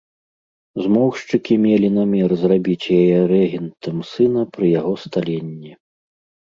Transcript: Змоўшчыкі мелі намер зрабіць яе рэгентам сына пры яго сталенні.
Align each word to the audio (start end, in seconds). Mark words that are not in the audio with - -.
Змоўшчыкі 0.85 1.57
мелі 1.67 1.89
намер 1.99 2.29
зрабіць 2.45 2.91
яе 2.99 3.19
рэгентам 3.33 4.05
сына 4.15 4.41
пры 4.57 4.65
яго 4.79 4.93
сталенні. 5.05 5.71